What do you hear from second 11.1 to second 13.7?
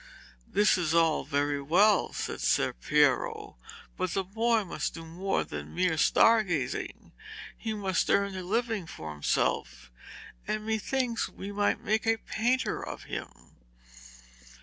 we might make a painter of him.'